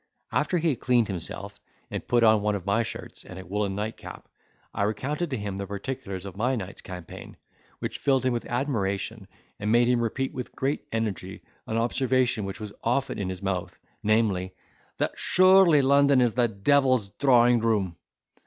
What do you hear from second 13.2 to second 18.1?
his mouth, namely, 'that surely London is the devil's drawing room.